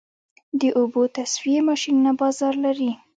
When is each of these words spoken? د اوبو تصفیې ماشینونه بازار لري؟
د 0.59 0.61
اوبو 0.79 1.01
تصفیې 1.17 1.59
ماشینونه 1.69 2.11
بازار 2.21 2.53
لري؟ 2.65 2.91